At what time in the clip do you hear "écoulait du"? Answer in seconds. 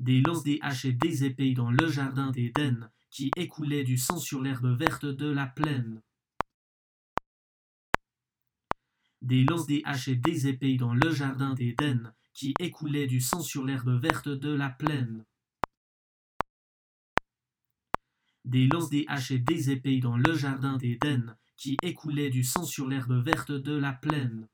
3.36-3.98, 12.58-13.20, 21.82-22.42